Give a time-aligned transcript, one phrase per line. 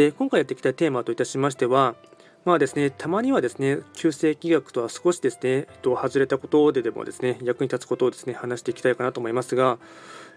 [0.00, 1.94] で今回やっていきたいテーマといたしましては、
[2.46, 9.76] まあですね、たまにはですね、旧世紀学とは少しですね、えっと、外れたことででもですね、役に立つことをですね、話していきたいかなと思いますが、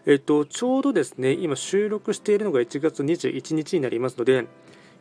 [0.06, 4.48] えっと、ちょうどですね、今収録しているのが1月21日になりますので、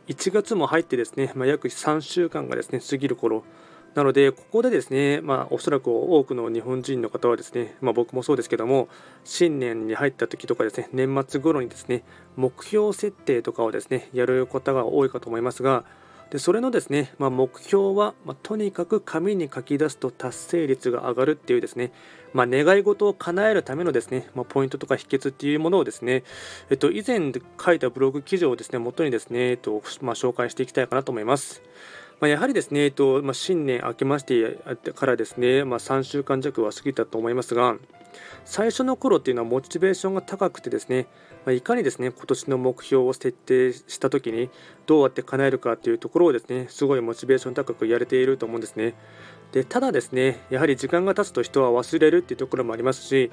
[0.07, 3.43] 1月も入ってですね、まあ、約3週間がですね、過ぎる頃
[3.95, 8.87] なので、ここでですね、まあ、おそらく多くの日本人の方はですね、まあ、僕もそうですけども、
[9.23, 12.03] 新年に入った時とかですね、年末頃にですね、
[12.35, 15.85] 目標設定とかをですね、やる方が多いかと思いますが、
[16.31, 21.91] でそれのですね、まあ、目標は、まあ、とにかく紙に書き出すと達成率が上がるっていうですね、
[22.33, 26.23] まあ、願い事を叶えるためのですね、まポイントとか秘訣っていうものをですね、
[26.71, 27.31] えっと、以前
[27.63, 31.61] 書いたブログ記事をですね、元にですね、えっとま紹介していきたいかなと思います。
[32.23, 34.57] まあ、やはりですね、えっとまあ、新年明けまして
[34.95, 37.75] からですね、まあ、3週間弱は過ぎたと思いますが、
[38.45, 41.07] 最初の頃っていうのはモチベーションが高くてですね、
[41.45, 44.49] ま、いかにですね今年の目標を設定した時に
[44.85, 48.93] どうやって叶えるかっていうところをですねすごいモチベーション高くやれていると思うんですね。
[49.51, 53.31] でただですねやはり時間が経つと人は忘れるっていうところもありますし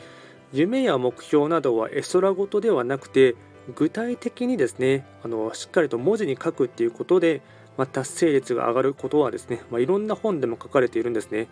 [0.53, 3.37] 夢や目標などは絵空事ではなくて
[3.77, 7.41] 具体的にですねあのしっかりと文字に書くっていうことで
[7.81, 11.49] まあ、達成率が上がることはですね、まあ、いろんな本でも書かれているんですね。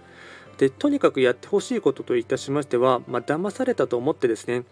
[0.58, 4.64] でとにかくやってほしいことといたしましては、まあ、騙されたと思ってですね、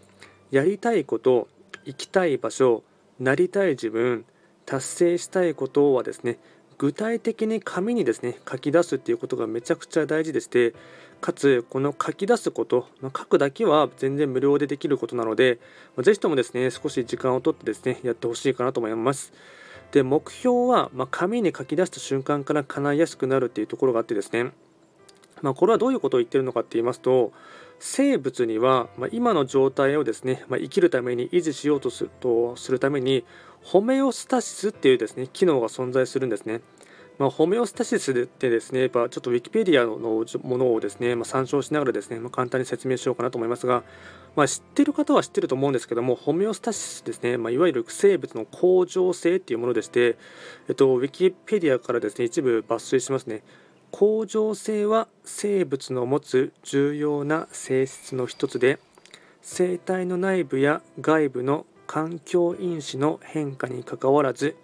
[0.50, 1.48] やりたいこと、
[1.86, 2.82] 行きたい場所、
[3.18, 4.26] なりたい自分、
[4.66, 6.38] 達成したいことはですね、
[6.76, 10.74] 具体的に紙にですね書き出すっていうことがめちゃくちゃ大事でして
[11.22, 15.58] かつこの書き出すこと書くだけは全然無料でできることなので
[16.02, 19.32] ぜひともですね少し時間をとってですねやってほしいかなと思います
[19.92, 24.52] で目標は、ま紙に書き出した瞬間から叶いやすくなるっていうところがあってですね、
[25.42, 27.32] まあ、これはどういうことを言ってるのかって言いますと
[27.78, 33.24] 生物には、ま今の状態をですね、ま生きるために維持しようとするとするために
[33.62, 36.60] ホメオスタシスっていうですね機能が存在するんですね。
[37.18, 43.84] まあ、ホメオスタシスってですね、やっぱちょっとウィキペディアのものをですね、まあ、参照しながらですね、まあ、簡単に説明しようかなと思いますが、
[44.34, 50.16] まあ、知ってる方は知ってると思うんですけども、ホメオスタシスですね、まあ、いわゆる生物の恒常性っていうものでして、
[50.68, 53.42] えっと、ウィキペディアからですね、一部抜粋しますね。
[53.92, 58.78] 恒常性は生物の持つ重要な性質の一つで、
[59.40, 64.54] 生体の内部や外部の環境因子の変化にかかわらず、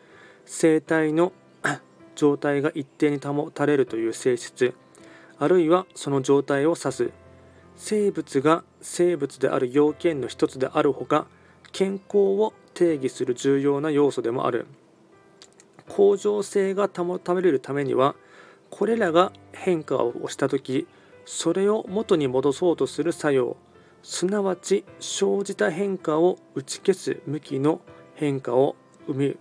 [0.44, 1.32] 生体の
[2.14, 4.74] 状態が一定に保たれるという性質
[5.38, 7.10] あるいはその状態を指す。
[7.74, 11.26] 生物が生物である要件の一つであるほか
[11.72, 14.66] 健康を定義する重要な要素でもある。
[15.88, 18.14] 恒常性が保たれるためには
[18.70, 20.86] これらが変化をした時
[21.24, 23.56] それを元に戻そうとする作用。
[24.04, 27.80] すなわち生じた変化を打ち消す向きの
[28.14, 28.74] 変化を
[29.06, 29.36] 生む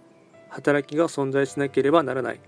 [0.50, 2.40] 働きが存在しなければならない。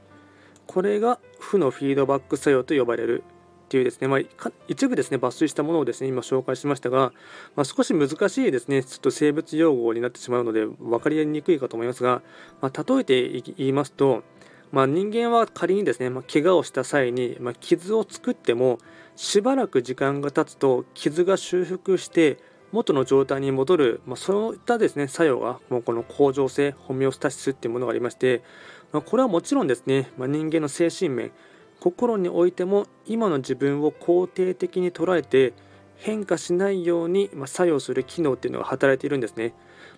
[0.67, 3.23] これが負のフィードバック作用と呼ばれる
[3.63, 7.11] っていうですね、まあ、一部ですね抜粋したものをですね今紹介しましたが、
[7.55, 12.21] まあ、少し難しいですねちょっと生物用語になってしまうので分かりにくいかと思いますが、
[12.61, 14.23] まあ、例えて言いますと、
[14.71, 18.77] ま、人間は仮にですね、まあ、怪我をした際に、ま、傷を作っても
[19.15, 22.37] しばらく時間が経つと傷が修復して
[22.71, 28.43] 元の状態に戻る、ま、そういったですね作用がもうこの恒常性ホメオスタシスっていうものがありまして、
[28.93, 31.31] まあ、これはもちろんですね、まあ、人間の精神面。
[31.83, 35.51] 心においても今の自分を肯定的に捉えて
[35.97, 39.53] 変化しないように作用する機能っていうのが働いているんですね、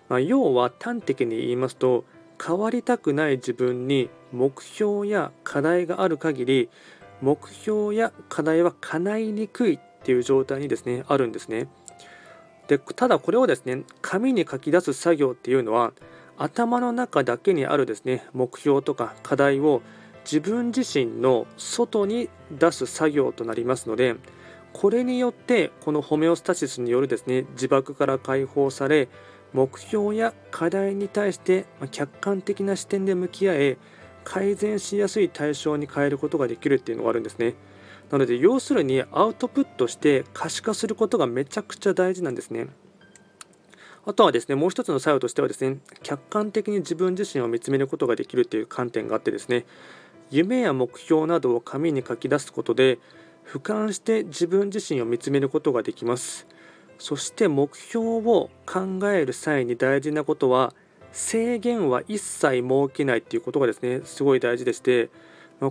[0.08, 2.04] まあ、要は端的に言いますと
[2.44, 6.70] 変わりたくない自分に目標や課題がある限り
[7.22, 11.68] 目標や課題は叶いにくいっていう状態にですねあるんですね。
[12.66, 15.92] でただこれをですね紙に書き出す作業っていうのは
[16.38, 19.82] 頭の中だけにあるですね目標とか課題を
[20.24, 24.16] 自分自身の外に出す作業となりますので
[24.72, 29.08] これによってこのホメオスタシスによるですね自爆から解放され
[29.52, 33.78] 目標や課題に対して客観的な視点で向き合え
[34.24, 37.54] 改善しやすい対象に変えることができるっていうのがあるんですね。
[38.10, 42.66] なので要するにアウトプットして可視化することがめちゃくちゃ大事なんですね。
[44.06, 49.66] あとはですねもう一つの作用としてはですね客観的に自分自身を見つめることができるという観点があってですね
[50.30, 52.98] 夢や目標などを紙に書き出すことで
[53.46, 56.46] 俯瞰して自分自身を見つめることができます。
[56.98, 60.72] そして目標を考える際に大事なことは
[61.12, 65.10] 制限は一切設けないっていうことがですねすごい大事でして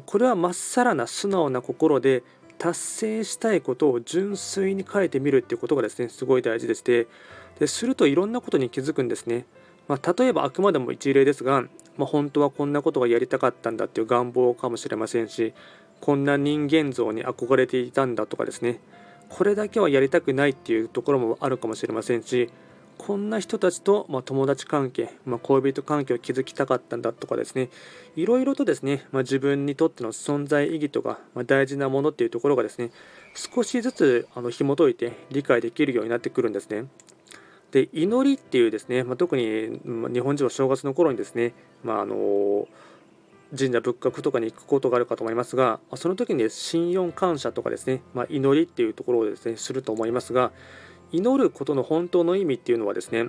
[0.06, 2.24] これはまっさらな素直な心で
[2.58, 7.08] 達成したいことを純粋に書いてみるっていうことがですねすごい大事でして
[7.60, 9.46] でするといろんなことに気づくんですね、
[9.88, 11.64] まあ、例えばあくまでも一例ですが、
[11.98, 15.54] まあ、本当はこんなことがやりたかったんだっていう願望かもしれませんし
[16.02, 18.80] こんな人間像に憧れていたんだとかですね。
[19.30, 22.50] これだけはやりたくないっていうところもあるかもしれませんし
[22.98, 27.70] こんな人たちと、まあ、友達関係、まあ、恋人関係を築きたかったんだとかですね。
[28.16, 32.92] いろいろとですね、まあ、自分にとっての存在意義とか、ま大事なものっていうところがですね
[33.34, 36.86] 少しずつあの紐解いて理解できるようになってくるんですね。
[37.72, 39.80] で祈りっていうですね、まあ特に
[40.14, 41.54] 日本人は正月の頃にですね、
[41.84, 42.68] まあ、あの
[43.58, 50.52] 神社仏閣とかに行くことがあるかと思いますがその時にね信用感謝とかですね、まあ、祈りっていうところをですねすると思いますが
[51.12, 53.26] 祈ることの本当の意味っていうのはですね、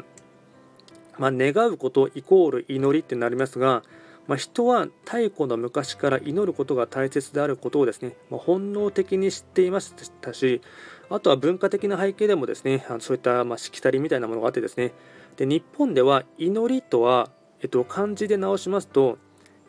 [1.19, 3.83] まあ、願うことイコール祈りってなりますが、
[4.27, 10.63] まあ、人は太古の昔から祈ることが大切であることをですね、まあ、本能的に知っていましたし
[11.09, 14.93] あとは文化的な背景でもですねそういったましきたりみたいなものがあってですね。
[15.37, 17.31] で日本では祈りとは、
[17.61, 19.19] えっと、漢字で直しますと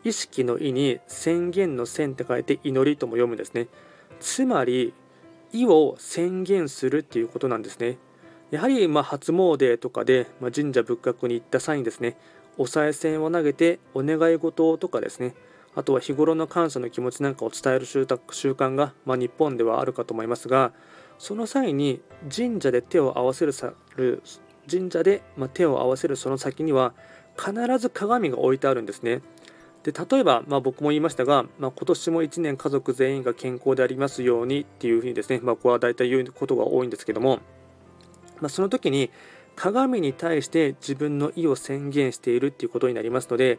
[0.04, 3.68] 意識の意に宣言の宣って書いて祈りとも読むんですね。
[4.20, 4.94] つまり
[5.52, 7.98] 意を宣言するっていうことなんですね。
[8.50, 12.16] やはりま初詣とかで、ま神社仏閣に行った際にですね
[12.56, 15.34] お賽銭を投げてお願い事とかですね。
[15.74, 20.72] あとは日頃の感謝の気持ちなんかを伝える習慣が、まあ、日本ではあるかと思いますが
[21.18, 22.00] その際に
[22.34, 23.52] 神社で手を合わせる
[24.70, 26.94] 神社で、ま手を合わせるその先には
[27.36, 29.22] 必ず鏡が置いてあるんですね。
[29.82, 37.38] で例えば、まあ、僕も言いましたが、まあ、今年も1年家族全員が健康でありますようにっていうふうにですね、まあ、僕は大体言うことが多いんですけども、
[38.40, 39.10] まあ、その時に
[39.54, 43.58] 鏡に対して自分の意を宣言しているっていうことになりますので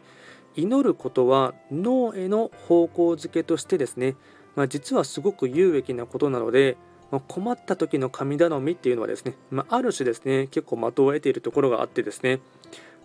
[0.56, 4.16] 祈ることは脳への方向づけとしてですね、
[4.56, 6.76] まあ、実はすごく有益なことなので、
[7.18, 12.40] 困った時の神頼みっていうのはですね、まあ、ある種ですね結構的を得ているところがあってですね。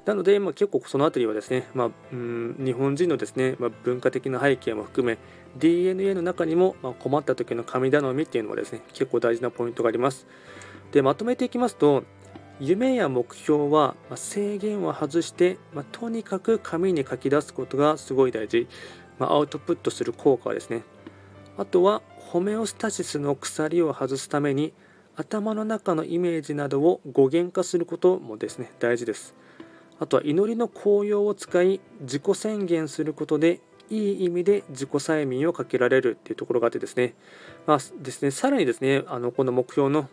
[0.05, 5.17] なので、まあ、結構その辺りはですね、まあ、うん日本人のですね、まあ、文化的な背景も含め
[5.57, 10.27] DNA の中にも、ま困った時の神頼みっていうのはですね結構大事なポイントがあります。
[10.91, 12.03] でまとめていきますと
[12.59, 18.67] 夢や目標は、ま制限を外して、まとにかく紙に書き出すことがすごい大事、
[19.19, 20.83] まアウトプットする効果はですね。
[21.57, 22.01] あとは
[22.31, 24.73] ホメオスタシスの鎖を外すために
[25.15, 29.35] 頭の中のイメージなどを語源化することもですね大事です。
[29.99, 37.13] あとは祈りの効用を使い自己宣言することでいい意味で自己催眠をかけられるっていうところがあってですね,、
[37.67, 40.09] まあ、ですねさらにですねあのこの目標の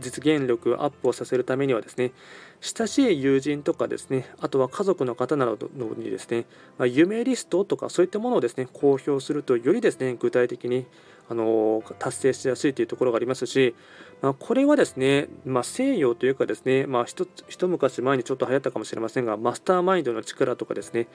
[0.00, 2.12] 実現力をアップをさせるためにはですね
[2.60, 6.46] 親しい友人とかですねあとは家族の方などにですね、
[6.78, 10.86] まあ、夢リストとかそういったものをですね公表するとよりですね具体的に
[11.28, 13.74] あの達成しやすいというところがありますし、
[14.22, 21.06] まあ、これはですね、まあ、西洋というかですね、まあ一、一昔前にちょっと流行ったかもしれませんがマスターマインドの力とかですね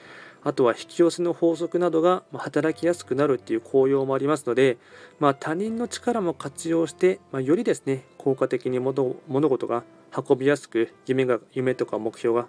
[0.42, 4.78] あとは引き寄せの法則などが働きやすくなるっていう効用もありますので、
[5.18, 9.84] まあ、他人の力も活用して、まあ、よりですね効果的に物事が
[10.16, 12.46] 運びやすく夢が夢とか目標が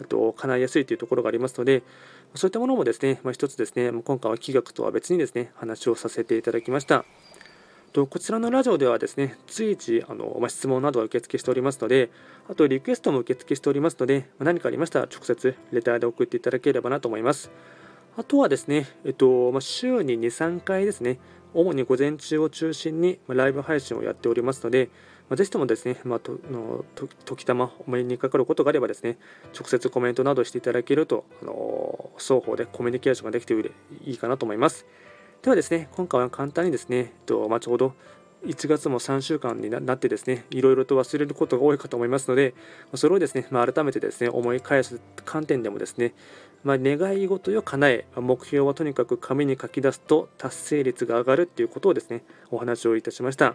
[0.00, 1.82] あと叶いやすいというところがありますので
[2.34, 7.04] そういったものもですね、まあ、一つですね今回は気学とは別にですね話をさせていただきました。
[7.92, 12.10] とこちらのラジオではですね随時あの、まあ、質問などを受付しておりますので
[12.50, 17.52] あとリクエストも受付しておりますので何かありましたら直接レターで送っていただければなと思います。
[18.16, 21.18] あとはですね、えっとまあ、週に2、3回ですね、
[21.52, 24.88] 主に午前中を中心にライブ配信をやっておりますので、
[25.28, 26.84] まあ、ぜひともですね、まあ、との
[27.24, 29.18] 時たまお目にかかることがあればですね、
[29.58, 33.54] 直接コメントなどしていただけると、あの双方でコミュニケーションができて
[34.04, 34.86] いいかなと思います。
[35.42, 37.94] ではですね、今回は簡単にですね、とまあ、ちょうど
[38.46, 42.54] 1月も3週間になってですね、いろいろと忘れることが多いかと思いますので、
[42.94, 46.14] それをですね、まあ、改めてですね、思い返す観点でもですね、
[46.62, 53.54] まあ、願い事を叶え、目標はとにかく紙に書き出すと達成率が上がるということをですね、お話をいたしました。